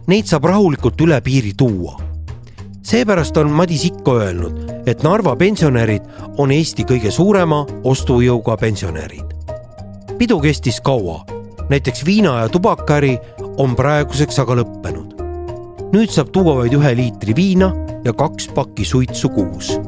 Neid 0.08 0.30
saab 0.30 0.46
rahulikult 0.46 1.02
üle 1.02 1.22
piiri 1.22 1.54
tuua. 1.58 2.00
seepärast 2.82 3.38
on 3.38 3.52
Madis 3.52 3.86
ikka 3.86 4.12
öelnud, 4.12 4.72
et 4.86 5.04
Narva 5.04 5.36
pensionärid 5.36 6.02
on 6.38 6.52
Eesti 6.52 6.84
kõige 6.84 7.12
suurema 7.12 7.66
ostujõuga 7.84 8.58
pensionärid. 8.58 9.26
pidu 10.18 10.40
kestis 10.40 10.82
kaua, 10.82 11.26
näiteks 11.70 12.06
viina 12.06 12.42
ja 12.42 12.50
tubakaäri 12.50 13.18
on 13.58 13.76
praeguseks 13.76 14.40
aga 14.40 14.56
lõppenud. 14.56 15.14
nüüd 15.94 16.10
saab 16.10 16.30
tuua 16.30 16.56
vaid 16.56 16.74
ühe 16.74 16.96
liitri 16.96 17.36
viina 17.36 17.74
ja 18.04 18.14
kaks 18.14 18.48
pakki 18.48 18.86
suitsu 18.86 19.30
kuus 19.30 19.80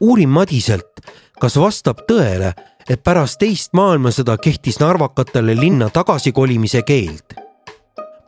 uurin 0.00 0.28
Madiselt, 0.28 1.00
kas 1.40 1.56
vastab 1.56 2.04
tõele, 2.08 2.52
et 2.88 3.02
pärast 3.04 3.38
teist 3.38 3.74
maailmasõda 3.76 4.38
kehtis 4.42 4.80
narvakatele 4.80 5.54
linna 5.56 5.90
tagasikolimise 5.90 6.82
keeld. 6.82 7.36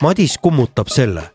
Madis 0.01 0.37
kummutab 0.37 0.87
selle. 0.87 1.31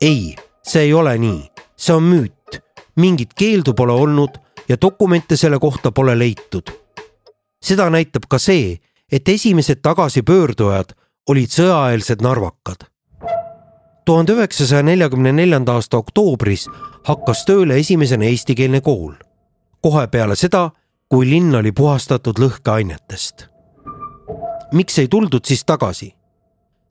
ei, 0.00 0.36
see 0.62 0.82
ei 0.82 0.92
ole 0.94 1.18
nii, 1.18 1.40
see 1.76 1.94
on 1.94 2.02
müüt, 2.02 2.60
mingit 2.96 3.34
keeldu 3.34 3.74
pole 3.74 3.92
olnud 3.92 4.38
ja 4.68 4.76
dokumente 4.80 5.36
selle 5.36 5.58
kohta 5.58 5.92
pole 5.92 6.18
leitud. 6.18 6.70
seda 7.62 7.90
näitab 7.90 8.28
ka 8.28 8.38
see, 8.38 8.78
et 9.12 9.28
esimesed 9.28 9.80
tagasipöördujad 9.82 10.94
olid 11.28 11.50
sõjaeelsed 11.50 12.22
narvakad. 12.22 12.86
tuhande 14.04 14.32
üheksasaja 14.32 14.82
neljakümne 14.82 15.32
neljanda 15.32 15.72
aasta 15.72 15.98
oktoobris 15.98 16.68
hakkas 17.04 17.44
tööle 17.44 17.76
esimesena 17.76 18.24
eestikeelne 18.24 18.80
kool. 18.80 19.12
Kohe 19.80 20.06
peale 20.06 20.36
seda 20.36 20.70
kui 21.08 21.30
linn 21.30 21.54
oli 21.54 21.72
puhastatud 21.72 22.38
lõhkeainetest. 22.38 23.46
miks 24.72 24.98
ei 24.98 25.08
tuldud 25.08 25.44
siis 25.44 25.64
tagasi? 25.64 26.14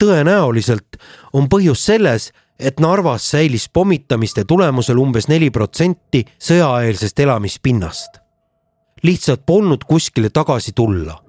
tõenäoliselt 0.04 0.98
on 1.32 1.48
põhjus 1.48 1.84
selles, 1.86 2.32
et 2.58 2.80
Narvas 2.80 3.30
säilis 3.30 3.68
pommitamiste 3.68 4.44
tulemusel 4.44 4.98
umbes 4.98 5.28
neli 5.28 5.50
protsenti 5.50 6.24
sõjaeelsest 6.38 7.20
elamispinnast. 7.20 8.18
lihtsalt 9.02 9.46
polnud 9.46 9.84
kuskile 9.84 10.30
tagasi 10.30 10.72
tulla. 10.72 11.22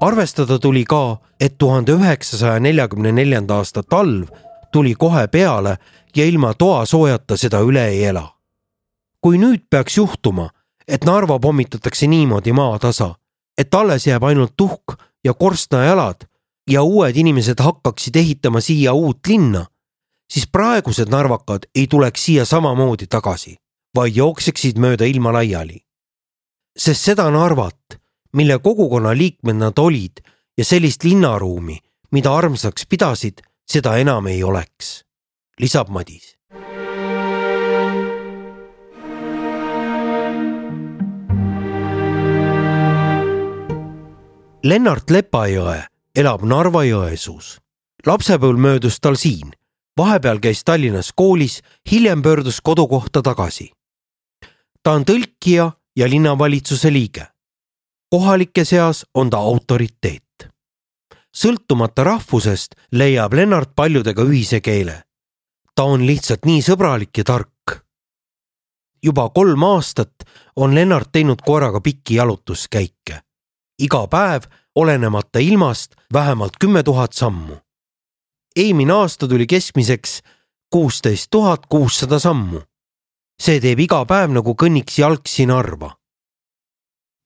arvestada 0.00 0.58
tuli 0.58 0.84
ka, 0.84 1.18
et 1.40 1.58
tuhande 1.58 1.92
üheksasaja 1.92 2.60
neljakümne 2.60 3.12
neljanda 3.12 3.54
aasta 3.54 3.82
talv 3.82 4.28
tuli 4.72 4.94
kohe 4.94 5.28
peale 5.28 5.76
ja 6.16 6.24
ilma 6.24 6.54
toasoojata 6.54 7.36
seda 7.36 7.58
üle 7.60 7.88
ei 7.88 8.04
ela. 8.04 8.39
Kui 9.20 9.38
nüüd 9.38 9.66
peaks 9.70 9.96
juhtuma 9.96 10.50
et 10.90 11.04
Narva 11.04 11.38
pommitatakse 11.38 12.06
niimoodi 12.06 12.52
maatasa, 12.52 13.14
et 13.58 13.74
alles 13.74 14.06
jääb 14.06 14.24
ainult 14.26 14.56
tuhk 14.56 14.96
ja 15.24 15.34
korstnajalad 15.34 16.26
ja 16.70 16.82
uued 16.82 17.16
inimesed 17.16 17.62
hakkaksid 17.62 18.16
ehitama 18.16 18.60
siia 18.60 18.92
uut 18.92 19.26
linna, 19.26 19.66
siis 20.32 20.48
praegused 20.50 21.10
narvakad 21.10 21.68
ei 21.74 21.86
tuleks 21.86 22.24
siia 22.24 22.44
samamoodi 22.44 23.06
tagasi, 23.06 23.56
vaid 23.94 24.16
jookseksid 24.16 24.78
mööda 24.78 25.06
ilma 25.06 25.32
laiali. 25.32 25.78
sest 26.78 27.04
seda 27.04 27.30
Narvat, 27.30 27.98
mille 28.32 28.58
kogukonna 28.58 29.14
liikmed 29.14 29.56
nad 29.56 29.78
olid 29.78 30.22
ja 30.58 30.64
sellist 30.64 31.04
linnaruumi, 31.04 31.78
mida 32.10 32.34
armsaks 32.34 32.86
pidasid, 32.86 33.42
seda 33.66 33.96
enam 33.96 34.26
ei 34.26 34.42
oleks, 34.42 35.04
lisab 35.58 35.88
Madis 35.88 36.39
Lennart 44.60 45.08
Lepajõe 45.08 45.86
elab 46.14 46.42
Narva-Jõesuus. 46.44 47.58
lapsepõlv 48.06 48.58
möödus 48.60 48.98
tal 49.00 49.16
siin, 49.16 49.54
vahepeal 49.96 50.36
käis 50.38 50.64
Tallinnas 50.64 51.12
koolis, 51.16 51.62
hiljem 51.90 52.22
pöördus 52.22 52.60
kodukohta 52.60 53.22
tagasi. 53.22 53.70
ta 54.82 54.92
on 54.92 55.04
tõlkija 55.04 55.72
ja 55.96 56.08
linnavalitsuse 56.08 56.92
liige. 56.92 57.26
kohalike 58.10 58.64
seas 58.64 59.06
on 59.14 59.30
ta 59.30 59.38
autoriteet. 59.38 60.52
sõltumata 61.36 62.04
rahvusest 62.04 62.74
leiab 62.92 63.32
Lennart 63.32 63.70
paljudega 63.74 64.22
ühise 64.22 64.60
keele. 64.60 65.02
ta 65.74 65.84
on 65.84 66.06
lihtsalt 66.06 66.44
nii 66.44 66.60
sõbralik 66.60 67.16
ja 67.16 67.24
tark. 67.24 67.86
juba 69.02 69.28
kolm 69.30 69.62
aastat 69.62 70.14
on 70.56 70.74
Lennart 70.74 71.12
teinud 71.12 71.40
koeraga 71.40 71.80
pikki 71.80 72.14
jalutuskäike 72.14 73.29
iga 73.80 74.06
päev, 74.06 74.42
olenemata 74.74 75.38
ilmast, 75.38 75.92
vähemalt 76.12 76.52
kümme 76.60 76.82
tuhat 76.82 77.12
sammu. 77.12 77.56
eelmine 78.56 78.92
aasta 78.92 79.28
tuli 79.28 79.46
keskmiseks 79.46 80.22
kuusteist 80.70 81.26
tuhat 81.30 81.66
kuussada 81.66 82.18
sammu. 82.18 82.60
see 83.42 83.60
teeb 83.60 83.78
iga 83.78 84.04
päev 84.04 84.30
nagu 84.30 84.54
kõnniks 84.54 84.98
jalgsi 84.98 85.46
Narva. 85.46 85.96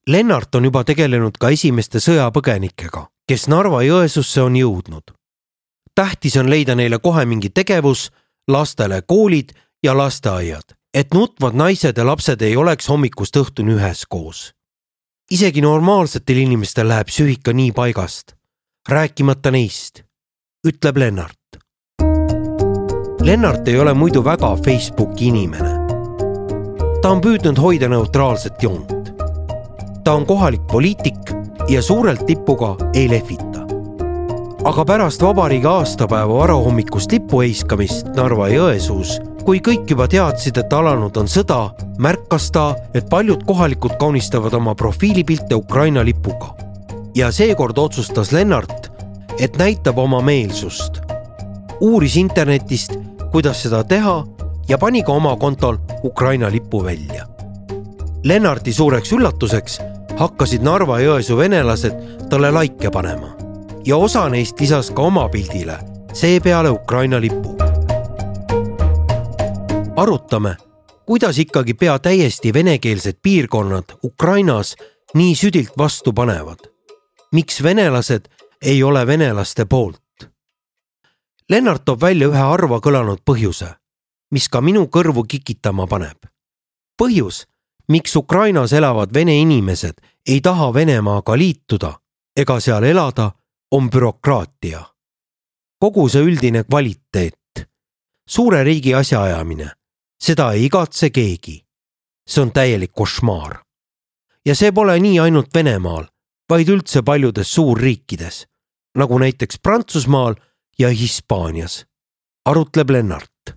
Lennart 0.07 0.55
on 0.55 0.65
juba 0.65 0.83
tegelenud 0.83 1.37
ka 1.39 1.49
esimeste 1.49 1.99
sõjapõgenikega, 1.99 3.07
kes 3.27 3.47
Narva-Jõesuusse 3.47 4.41
on 4.41 4.55
jõudnud. 4.55 5.11
tähtis 5.95 6.37
on 6.37 6.49
leida 6.49 6.75
neile 6.75 6.99
kohe 6.99 7.25
mingi 7.25 7.49
tegevus, 7.49 8.11
lastele 8.47 9.01
koolid 9.01 9.51
ja 9.83 9.97
lasteaiad, 9.97 10.75
et 10.93 11.13
nutvad 11.13 11.53
naised 11.53 11.97
ja 11.97 12.05
lapsed 12.05 12.41
ei 12.41 12.55
oleks 12.55 12.87
hommikust 12.89 13.35
õhtuni 13.35 13.75
üheskoos 13.75 14.54
isegi 15.31 15.61
normaalsetel 15.61 16.37
inimestel 16.37 16.87
läheb 16.89 17.09
psüühika 17.09 17.53
nii 17.53 17.71
paigast, 17.73 18.35
rääkimata 18.89 19.51
neist, 19.51 20.03
ütleb 20.67 20.97
Lennart. 20.97 21.57
Lennart 23.25 23.67
ei 23.67 23.79
ole 23.79 23.93
muidu 23.93 24.21
väga 24.25 24.55
Facebooki 24.55 25.27
inimene. 25.27 25.73
ta 27.01 27.11
on 27.11 27.21
püüdnud 27.21 27.57
hoida 27.57 27.89
neutraalset 27.89 28.63
joont. 28.63 28.91
ta 30.03 30.13
on 30.13 30.25
kohalik 30.25 30.67
poliitik 30.67 31.33
ja 31.69 31.81
suurelt 31.81 32.29
lipuga 32.29 32.75
ei 32.93 33.09
lehvita. 33.09 33.65
aga 34.63 34.85
pärast 34.85 35.21
vabariigi 35.21 35.67
aastapäeva 35.67 36.37
varahommikust 36.37 37.11
lipu 37.11 37.41
heiskamist 37.41 38.05
Narva-Jõesuus 38.15 39.17
kui 39.45 39.61
kõik 39.61 39.91
juba 39.93 40.07
teadsid, 40.09 40.57
et 40.57 40.73
alanud 40.73 41.17
on 41.21 41.27
sõda, 41.29 41.59
märkas 42.01 42.49
ta, 42.53 42.71
et 42.97 43.05
paljud 43.09 43.43
kohalikud 43.45 43.93
kaunistavad 44.01 44.53
oma 44.57 44.73
profiilipilte 44.75 45.55
Ukraina 45.55 46.03
lipuga. 46.05 46.55
ja 47.15 47.31
seekord 47.31 47.77
otsustas 47.77 48.31
Lennart, 48.31 48.91
et 49.39 49.57
näitab 49.57 49.97
oma 49.97 50.21
meelsust. 50.21 51.01
uuris 51.79 52.15
internetist, 52.15 52.91
kuidas 53.31 53.61
seda 53.61 53.83
teha 53.83 54.23
ja 54.67 54.77
pani 54.77 55.03
ka 55.03 55.11
oma 55.11 55.35
kontol 55.35 55.77
Ukraina 56.03 56.51
lipu 56.51 56.83
välja. 56.83 57.25
Lennarti 58.23 58.73
suureks 58.73 59.11
üllatuseks 59.11 59.79
hakkasid 60.17 60.61
Narva-Jõesuu 60.61 61.37
venelased 61.37 61.93
talle 62.29 62.51
laike 62.51 62.89
panema 62.91 63.35
ja 63.85 63.97
osa 63.97 64.29
neist 64.29 64.59
lisas 64.59 64.91
ka 64.91 65.01
oma 65.01 65.29
pildile, 65.29 65.77
seepeale 66.13 66.69
Ukraina 66.69 67.21
lipu 67.21 67.54
arutame, 69.95 70.55
kuidas 71.05 71.37
ikkagi 71.39 71.73
pea 71.73 71.99
täiesti 71.99 72.53
venekeelsed 72.53 73.13
piirkonnad 73.21 73.83
Ukrainas 74.03 74.75
nii 75.13 75.35
südilt 75.35 75.77
vastu 75.77 76.13
panevad. 76.13 76.59
miks 77.31 77.63
venelased 77.63 78.25
ei 78.61 78.83
ole 78.83 79.07
venelaste 79.07 79.65
poolt? 79.65 80.29
Lennart 81.49 81.85
toob 81.85 82.01
välja 82.01 82.27
ühe 82.27 82.37
harva 82.37 82.79
kõlanud 82.79 83.21
põhjuse, 83.25 83.67
mis 84.31 84.49
ka 84.49 84.61
minu 84.61 84.87
kõrvu 84.87 85.25
kikitama 85.27 85.87
paneb. 85.87 86.17
põhjus, 87.01 87.45
miks 87.87 88.15
Ukrainas 88.15 88.73
elavad 88.73 89.13
vene 89.13 89.37
inimesed 89.37 89.93
ei 90.27 90.41
taha 90.41 90.73
Venemaaga 90.73 91.37
liituda 91.37 91.99
ega 92.35 92.59
seal 92.59 92.83
elada, 92.83 93.31
on 93.71 93.89
bürokraatia. 93.89 94.85
kogu 95.79 96.09
see 96.09 96.21
üldine 96.21 96.63
kvaliteet, 96.63 97.67
suure 98.29 98.63
riigi 98.63 98.93
asjaajamine, 98.95 99.69
seda 100.25 100.51
ei 100.51 100.65
igatse 100.65 101.09
keegi. 101.09 101.61
see 102.29 102.41
on 102.41 102.51
täielik 102.51 102.91
košmaar. 102.91 103.61
ja 104.45 104.55
see 104.55 104.71
pole 104.71 104.99
nii 104.99 105.19
ainult 105.19 105.53
Venemaal, 105.53 106.07
vaid 106.49 106.69
üldse 106.69 107.01
paljudes 107.01 107.53
suurriikides, 107.53 108.45
nagu 108.97 109.19
näiteks 109.19 109.59
Prantsusmaal 109.59 110.35
ja 110.79 110.89
Hispaanias, 110.89 111.85
arutleb 112.45 112.89
Lennart. 112.89 113.53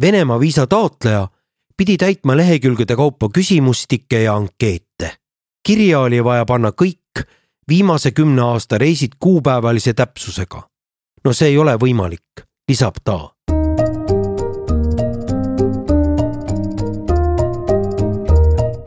Venemaa 0.00 0.40
viisa 0.40 0.66
taotleja 0.66 1.28
pidi 1.76 1.96
täitma 1.96 2.36
lehekülgede 2.36 2.96
kaupa 2.96 3.28
küsimustikke 3.28 4.22
ja 4.22 4.36
ankeete. 4.36 5.16
kirja 5.66 6.00
oli 6.00 6.24
vaja 6.24 6.44
panna 6.44 6.70
kõik 6.70 7.26
viimase 7.68 8.10
kümne 8.10 8.42
aasta 8.42 8.78
reisid 8.78 9.12
kuupäevalise 9.18 9.94
täpsusega. 9.94 10.70
no 11.24 11.32
see 11.32 11.48
ei 11.48 11.58
ole 11.58 11.74
võimalik, 11.74 12.46
lisab 12.68 12.94
ta. 13.04 13.33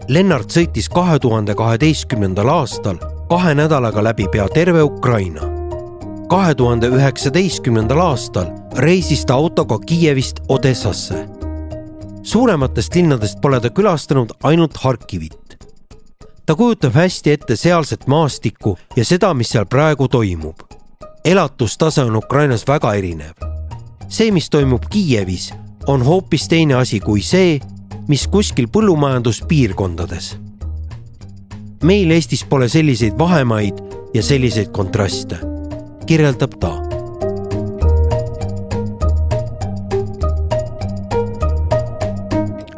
Lennart 0.07 0.51
sõitis 0.51 0.87
kahe 0.89 1.19
tuhande 1.19 1.55
kaheteistkümnendal 1.55 2.47
aastal 2.47 2.99
kahe 3.29 3.55
nädalaga 3.55 4.03
läbi 4.03 4.27
pea 4.31 4.47
terve 4.47 4.83
Ukraina. 4.83 5.41
kahe 6.29 6.55
tuhande 6.55 6.87
üheksateistkümnendal 6.87 7.99
aastal 7.99 8.47
reisis 8.75 9.25
ta 9.25 9.33
autoga 9.33 9.79
Kiievist 9.79 10.39
Odessasse 10.49 11.27
suurematest 12.27 12.95
linnadest 12.95 13.41
pole 13.41 13.59
ta 13.59 13.69
külastanud 13.69 14.31
ainult 14.43 14.77
Harkivit. 14.77 15.57
ta 16.45 16.55
kujutab 16.55 16.93
hästi 16.93 17.31
ette 17.31 17.55
sealset 17.55 18.07
maastikku 18.07 18.77
ja 18.95 19.05
seda, 19.05 19.33
mis 19.33 19.49
seal 19.49 19.65
praegu 19.65 20.07
toimub. 20.07 20.55
elatustase 21.25 22.01
on 22.01 22.15
Ukrainas 22.15 22.67
väga 22.67 22.93
erinev. 22.93 23.33
see, 24.09 24.31
mis 24.31 24.49
toimub 24.49 24.83
Kiievis, 24.89 25.53
on 25.87 26.01
hoopis 26.05 26.47
teine 26.47 26.73
asi 26.73 26.99
kui 26.99 27.21
see, 27.21 27.59
mis 28.07 28.27
kuskil 28.27 28.67
põllumajanduspiirkondades. 28.67 30.37
meil 31.83 32.11
Eestis 32.11 32.43
pole 32.43 32.69
selliseid 32.69 33.17
vahemaid 33.17 33.79
ja 34.13 34.23
selliseid 34.23 34.71
kontraste, 34.71 35.37
kirjeldab 36.05 36.59
ta 36.59 36.87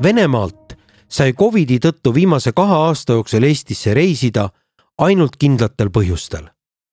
Venemaalt 0.04 0.76
sai 1.12 1.34
Covidi 1.34 1.80
tõttu 1.84 2.14
viimase 2.16 2.54
kahe 2.56 2.76
aasta 2.88 3.18
jooksul 3.18 3.44
Eestisse 3.44 3.94
reisida 3.94 4.50
ainult 4.98 5.36
kindlatel 5.36 5.90
põhjustel. 5.90 6.48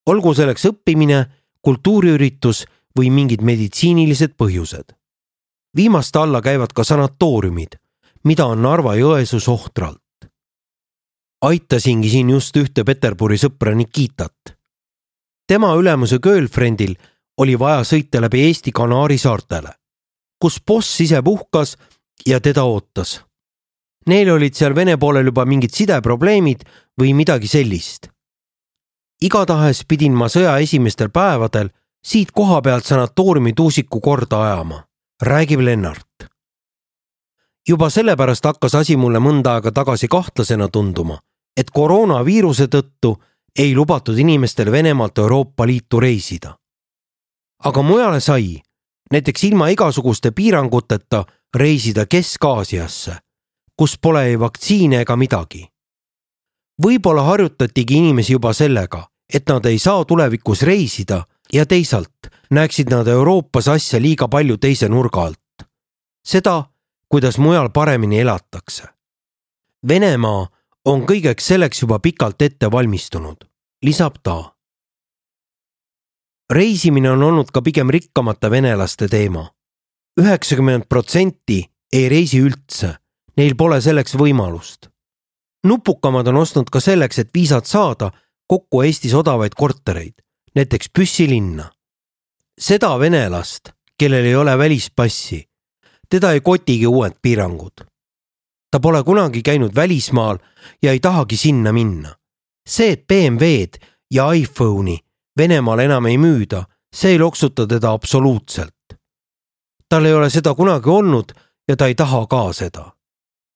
olgu 0.07 0.35
selleks 0.35 0.65
õppimine, 0.65 1.27
kultuuriüritus 1.63 2.65
või 2.99 3.11
mingid 3.11 3.43
meditsiinilised 3.43 4.35
põhjused. 4.37 4.95
viimaste 5.77 6.19
alla 6.19 6.41
käivad 6.43 6.73
ka 6.73 6.85
sanatooriumid, 6.85 7.79
mida 8.27 8.47
on 8.47 8.63
Narva-Jõesuus 8.63 9.49
ohtralt. 9.49 10.03
aitasingi 11.47 12.09
siin 12.11 12.31
just 12.31 12.57
ühte 12.57 12.85
Peterburi 12.85 13.39
sõpra 13.39 13.75
Nikitat. 13.75 14.57
tema 15.47 15.75
ülemuse 15.75 16.19
girlfriendil 16.19 16.97
oli 17.39 17.59
vaja 17.59 17.85
sõita 17.85 18.21
läbi 18.21 18.43
Eesti 18.49 18.73
Kanaari 18.73 19.19
saartele, 19.19 19.71
kus 20.41 20.61
boss 20.67 21.01
ise 21.01 21.23
puhkas 21.23 21.77
ja 22.27 22.41
teda 22.41 22.65
ootas. 22.65 23.21
Neil 24.07 24.31
olid 24.31 24.55
seal 24.55 24.75
Vene 24.75 24.97
poolel 24.97 25.27
juba 25.27 25.45
mingid 25.45 25.71
sideprobleemid 25.71 26.65
või 27.01 27.15
midagi 27.15 27.49
sellist. 27.49 28.09
igatahes 29.23 29.85
pidin 29.85 30.13
ma 30.13 30.27
sõja 30.29 30.59
esimestel 30.59 31.11
päevadel 31.11 31.71
siit 32.05 32.33
koha 32.33 32.61
pealt 32.63 32.85
sanatooriumi 32.85 33.53
tuusiku 33.53 34.01
korda 34.01 34.43
ajama, 34.43 34.85
räägib 35.23 35.61
Lennart. 35.61 36.36
Juba 37.69 37.91
sellepärast 37.91 38.45
hakkas 38.45 38.75
asi 38.75 38.97
mulle 38.97 39.19
mõnda 39.19 39.57
aega 39.57 39.73
tagasi 39.73 40.09
kahtlasena 40.09 40.69
tunduma, 40.69 41.19
et 41.57 41.71
koroonaviiruse 41.71 42.69
tõttu 42.71 43.17
ei 43.59 43.75
lubatud 43.75 44.19
inimestel 44.19 44.71
Venemaalt 44.73 45.19
Euroopa 45.19 45.67
Liitu 45.67 46.01
reisida. 46.01 46.57
aga 47.65 47.83
mujale 47.83 48.21
sai, 48.21 48.63
näiteks 49.13 49.45
ilma 49.45 49.69
igasuguste 49.69 50.31
piiranguteta 50.31 51.25
reisida 51.57 52.07
Kesk-Aasiasse, 52.07 53.17
kus 53.77 53.99
pole 53.99 54.25
ei 54.27 54.41
vaktsiine 54.41 55.01
ega 55.01 55.17
midagi. 55.17 55.69
võib-olla 56.83 57.23
harjutatigi 57.23 57.95
inimesi 57.95 58.33
juba 58.33 58.53
sellega, 58.53 59.09
et 59.35 59.49
nad 59.49 59.67
ei 59.67 59.79
saa 59.79 60.05
tulevikus 60.05 60.63
reisida 60.63 61.25
ja 61.53 61.67
teisalt 61.67 62.31
näeksid 62.51 62.91
nad 62.91 63.07
Euroopas 63.07 63.69
asja 63.69 64.01
liiga 64.01 64.29
palju 64.29 64.57
teise 64.57 64.89
nurga 64.89 65.23
alt. 65.23 65.69
seda, 66.27 66.65
kuidas 67.09 67.39
mujal 67.39 67.71
paremini 67.71 68.21
elatakse. 68.21 68.89
Venemaa 69.89 70.47
on 70.85 71.07
kõigeks 71.07 71.47
selleks 71.53 71.83
juba 71.83 71.99
pikalt 71.99 72.43
ette 72.43 72.71
valmistunud, 72.71 73.45
lisab 73.83 74.23
ta. 74.23 74.53
reisimine 76.53 77.11
on 77.11 77.23
olnud 77.23 77.51
ka 77.51 77.63
pigem 77.63 77.91
rikkamate 77.91 78.51
venelaste 78.51 79.09
teema 79.09 79.47
üheksakümmend 80.21 80.89
protsenti 80.89 81.61
ei 81.93 82.09
reisi 82.09 82.41
üldse, 82.41 82.95
neil 83.37 83.57
pole 83.57 83.81
selleks 83.81 84.17
võimalust. 84.17 84.89
nupukamad 85.67 86.29
on 86.29 86.37
ostnud 86.37 86.71
ka 86.71 86.81
selleks, 86.81 87.19
et 87.19 87.31
viisat 87.35 87.67
saada, 87.67 88.11
kokku 88.47 88.83
Eestis 88.83 89.15
odavaid 89.15 89.55
kortereid, 89.55 90.15
näiteks 90.55 90.89
Püssi 90.89 91.29
linna. 91.29 91.71
seda 92.61 92.99
venelast, 92.99 93.73
kellel 93.99 94.25
ei 94.25 94.37
ole 94.37 94.59
välispassi, 94.59 95.49
teda 96.09 96.33
ei 96.33 96.41
kotigi 96.41 96.87
uued 96.87 97.13
piirangud. 97.23 97.87
ta 98.71 98.81
pole 98.81 99.03
kunagi 99.03 99.43
käinud 99.43 99.75
välismaal 99.75 100.39
ja 100.83 100.93
ei 100.93 101.01
tahagi 101.01 101.37
sinna 101.37 101.73
minna. 101.73 102.15
see, 102.69 102.93
et 102.93 103.07
BMW-d 103.07 103.79
ja 104.11 104.33
iPhone'i 104.33 104.99
Venemaal 105.39 105.79
enam 105.79 106.07
ei 106.07 106.17
müüda, 106.19 106.65
see 106.95 107.11
ei 107.11 107.19
loksuta 107.19 107.67
teda 107.67 107.93
absoluutselt 107.93 108.77
tal 109.89 110.05
ei 110.05 110.15
ole 110.15 110.31
seda 110.31 110.55
kunagi 110.55 110.91
olnud 110.91 111.33
ja 111.69 111.77
ta 111.77 111.87
ei 111.87 111.95
taha 111.95 112.27
ka 112.27 112.53
seda. 112.53 112.93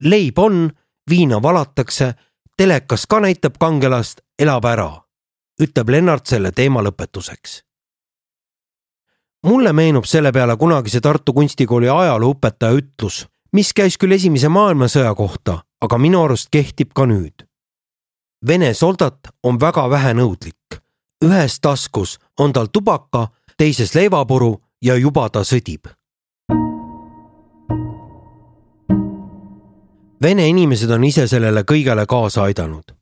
leib 0.05 0.39
on, 0.39 0.71
viina 1.11 1.43
valatakse, 1.43 2.15
telekas 2.57 3.07
ka 3.07 3.21
näitab 3.21 3.59
kangelast, 3.61 4.21
elab 4.39 4.65
ära, 4.65 4.91
ütleb 5.63 5.89
Lennart 5.89 6.27
selle 6.27 6.53
teema 6.53 6.83
lõpetuseks. 6.83 7.63
Mulle 9.47 9.73
meenub 9.73 10.05
selle 10.05 10.33
peale 10.33 10.57
kunagise 10.57 11.01
Tartu 11.01 11.33
Kunstikooli 11.33 11.89
ajalooõpetaja 11.89 12.73
ütlus, 12.73 13.27
mis 13.53 13.73
käis 13.73 13.99
küll 13.99 14.13
Esimese 14.13 14.49
maailmasõja 14.49 15.15
kohta, 15.15 15.61
aga 15.81 15.99
minu 15.99 16.25
arust 16.25 16.51
kehtib 16.51 16.93
ka 16.95 17.07
nüüd. 17.07 17.47
Vene 18.47 18.75
soldat 18.75 19.33
on 19.43 19.61
väga 19.61 19.91
vähenõudlik. 19.91 20.57
ühes 21.25 21.61
taskus 21.61 22.19
on 22.39 22.53
tal 22.53 22.67
tubaka, 22.73 23.29
teises 23.57 23.95
leivapuru 23.95 24.61
ja 24.83 24.97
juba 24.97 25.29
ta 25.29 25.41
sõdib 25.45 26.01
Vene 30.23 30.49
inimesed 30.49 30.91
on 30.93 31.05
ise 31.09 31.25
sellele 31.29 31.63
kõigele 31.65 32.05
kaasa 32.07 32.43
aidanud. 32.45 32.93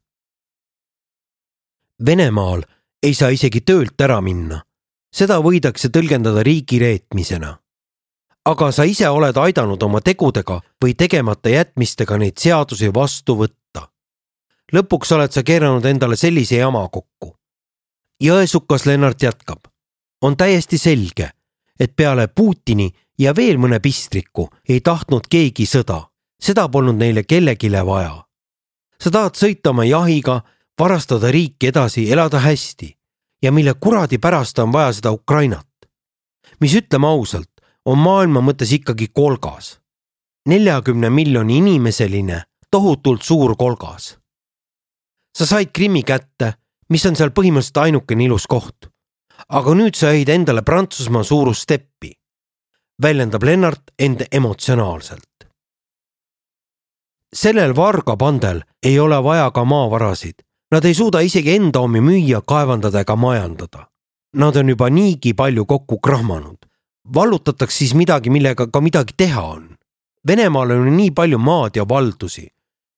Venemaal 2.06 2.62
ei 3.02 3.14
saa 3.14 3.32
isegi 3.34 3.60
töölt 3.66 4.00
ära 4.00 4.20
minna. 4.22 4.60
Seda 5.12 5.38
võidakse 5.40 5.88
tõlgendada 5.88 6.42
riigi 6.42 6.78
reetmisena. 6.78 7.58
aga 8.44 8.72
sa 8.72 8.84
ise 8.84 9.08
oled 9.08 9.36
aidanud 9.36 9.82
oma 9.82 10.00
tegudega 10.00 10.60
või 10.84 10.94
tegemata 10.94 11.48
jätmistega 11.48 12.16
neid 12.18 12.38
seadusi 12.38 12.94
vastu 12.94 13.36
võtta. 13.36 13.88
lõpuks 14.72 15.14
oled 15.14 15.32
sa 15.32 15.42
keeranud 15.42 15.84
endale 15.84 16.16
sellise 16.16 16.56
jama 16.56 16.88
kokku. 16.88 17.36
jõesukas 18.22 18.86
Lennart 18.86 19.22
jätkab. 19.22 19.68
on 20.22 20.36
täiesti 20.36 20.78
selge, 20.78 21.30
et 21.80 21.96
peale 21.96 22.28
Putini 22.28 22.92
ja 23.18 23.34
veel 23.36 23.56
mõne 23.56 23.80
pistriku 23.80 24.48
ei 24.68 24.80
tahtnud 24.80 25.28
keegi 25.30 25.66
sõda 25.66 26.08
seda 26.40 26.68
polnud 26.68 26.96
neile 26.96 27.24
kellelegi 27.24 27.70
vaja. 27.70 28.24
sa 29.00 29.10
tahad 29.10 29.34
sõita 29.34 29.70
oma 29.70 29.84
jahiga, 29.84 30.42
varastada 30.78 31.30
riiki 31.30 31.66
edasi, 31.66 32.10
elada 32.12 32.38
hästi 32.38 32.97
ja 33.42 33.52
mille 33.52 33.74
kuradi 33.74 34.18
pärast 34.18 34.58
on 34.58 34.72
vaja 34.72 34.92
seda 34.92 35.12
Ukrainat? 35.12 35.66
mis 36.60 36.74
ütleme 36.74 37.06
ausalt, 37.06 37.50
on 37.84 37.98
maailma 37.98 38.40
mõttes 38.40 38.72
ikkagi 38.74 39.08
kolgas. 39.14 39.78
neljakümne 40.48 41.10
miljoni 41.10 41.56
inimeseline 41.56 42.42
tohutult 42.70 43.22
suur 43.22 43.56
kolgas. 43.56 44.18
sa 45.38 45.46
said 45.46 45.70
Krimmi 45.72 46.02
kätte, 46.02 46.54
mis 46.88 47.06
on 47.06 47.16
seal 47.16 47.30
põhimõtteliselt 47.30 47.82
ainukene 47.84 48.24
ilus 48.24 48.46
koht. 48.46 48.88
aga 49.48 49.74
nüüd 49.74 49.94
sa 49.94 50.12
jäid 50.12 50.28
endale 50.28 50.62
Prantsusmaa 50.62 51.22
suurust 51.22 51.62
steppi, 51.62 52.12
väljendab 53.02 53.42
Lennart 53.42 53.94
end 53.98 54.26
emotsionaalselt. 54.32 55.48
sellel 57.34 57.76
vargapandel 57.76 58.62
ei 58.82 58.98
ole 58.98 59.22
vaja 59.22 59.50
ka 59.50 59.64
maavarasid, 59.64 60.42
nad 60.70 60.84
ei 60.84 60.94
suuda 60.94 61.20
isegi 61.20 61.54
enda 61.56 61.80
omi 61.80 62.00
müüa, 62.00 62.42
kaevandada 62.46 63.00
ega 63.00 63.16
majandada. 63.16 63.86
Nad 64.36 64.56
on 64.56 64.68
juba 64.68 64.90
niigi 64.90 65.34
palju 65.34 65.64
kokku 65.66 65.98
krahmanud. 65.98 66.58
vallutataks 67.14 67.78
siis 67.78 67.94
midagi, 67.94 68.30
millega 68.30 68.66
ka 68.66 68.80
midagi 68.80 69.14
teha 69.16 69.42
on. 69.42 69.68
Venemaal 70.26 70.70
on 70.70 70.96
nii 70.96 71.10
palju 71.10 71.38
maad 71.38 71.76
ja 71.76 71.88
valdusi. 71.88 72.48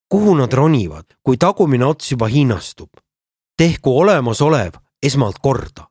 kuhu 0.08 0.34
nad 0.34 0.52
ronivad, 0.52 1.04
kui 1.22 1.36
tagumine 1.36 1.84
ots 1.84 2.10
juba 2.10 2.26
hinnastub? 2.26 2.90
tehku 3.56 3.98
olemasolev 3.98 4.72
esmalt 5.02 5.38
korda. 5.38 5.86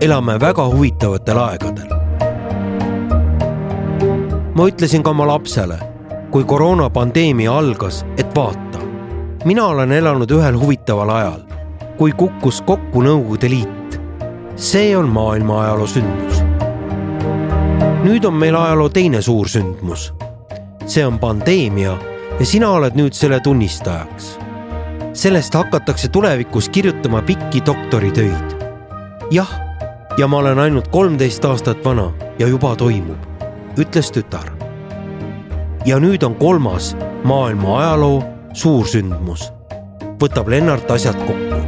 elame 0.00 0.38
väga 0.40 0.64
huvitavatel 0.64 1.38
aegadel. 1.38 1.87
Ma 4.58 4.66
ütlesin 4.66 5.02
ka 5.06 5.10
oma 5.14 5.26
lapsele, 5.26 5.76
kui 6.30 6.44
koroonapandeemia 6.44 7.52
algas, 7.54 8.02
et 8.18 8.34
vaata, 8.34 8.80
mina 9.46 9.68
olen 9.70 9.92
elanud 9.92 10.30
ühel 10.34 10.58
huvitaval 10.58 11.12
ajal, 11.14 11.44
kui 11.98 12.10
kukkus 12.12 12.58
kokku 12.66 13.02
Nõukogude 13.06 13.50
Liit. 13.50 14.00
see 14.56 14.96
on 14.96 15.06
maailma 15.14 15.60
ajaloo 15.62 15.86
sündmus. 15.86 16.42
nüüd 18.02 18.24
on 18.26 18.34
meil 18.34 18.56
ajaloo 18.56 18.88
teine 18.88 19.22
suur 19.22 19.46
sündmus. 19.48 20.12
see 20.86 21.06
on 21.06 21.18
pandeemia 21.18 21.94
ja 22.40 22.46
sina 22.46 22.70
oled 22.70 22.98
nüüd 22.98 23.14
selle 23.14 23.40
tunnistajaks. 23.40 24.38
sellest 25.12 25.54
hakatakse 25.54 26.08
tulevikus 26.08 26.68
kirjutama 26.68 27.22
pikki 27.22 27.62
doktoritöid. 27.66 28.58
jah 29.30 29.54
ja 30.18 30.26
ma 30.26 30.38
olen 30.38 30.58
ainult 30.58 30.88
kolmteist 30.88 31.44
aastat 31.44 31.84
vana 31.84 32.12
ja 32.38 32.48
juba 32.48 32.76
toimub, 32.76 33.37
ütles 33.78 34.10
tütar. 34.10 34.52
ja 35.86 35.98
nüüd 35.98 36.22
on 36.22 36.34
kolmas 36.34 36.96
maailma 37.24 37.78
ajaloo 37.78 38.22
suursündmus. 38.52 39.52
võtab 40.20 40.48
Lennart 40.48 40.90
asjad 40.90 41.16
kokku. 41.26 41.60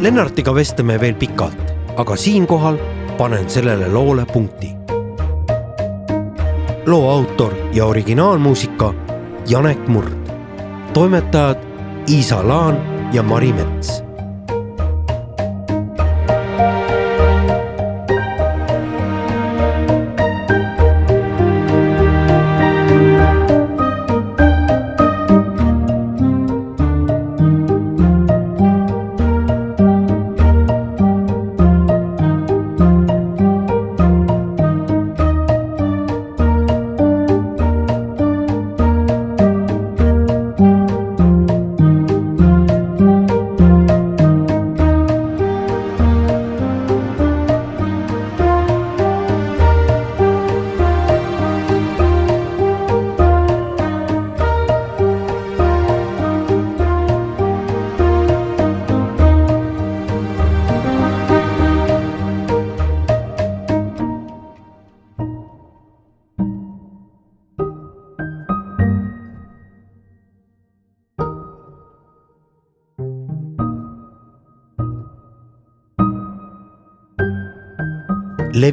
Lennartiga 0.00 0.54
vestleme 0.54 1.00
veel 1.00 1.14
pikalt, 1.14 1.74
aga 1.96 2.16
siinkohal 2.16 2.78
panen 3.18 3.48
sellele 3.50 3.88
loole 3.88 4.26
punkti. 4.32 4.74
loo 6.86 7.10
autor 7.10 7.54
ja 7.72 7.86
originaalmuusika 7.86 8.94
Janek 9.48 9.88
Murd, 9.88 10.32
toimetajad 10.92 11.58
Iisa 12.08 12.48
Laan 12.48 12.76
ja 13.12 13.22
Mari 13.22 13.52
Mets 13.52 13.95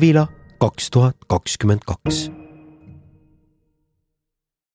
Levila 0.04 0.28
kaks 0.60 0.90
tuhat 0.92 1.16
kakskümmend 1.32 1.86
kaks 1.88 2.28